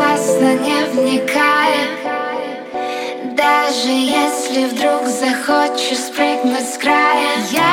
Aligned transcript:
Полностью 0.00 0.30
согласна, 0.30 0.54
не 0.54 0.84
вникая. 0.86 1.88
Даже 3.36 3.88
если 3.88 4.64
вдруг 4.64 5.06
захочешь 5.06 5.98
спрыгнуть 5.98 6.68
с 6.68 6.78
края 6.78 7.36
Я 7.50 7.69